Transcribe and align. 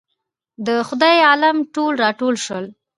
د 0.65 0.67
خدای 0.87 1.17
عالم 1.29 1.57
ټول 1.73 1.91
راټول 2.03 2.35
شول. 2.45 2.65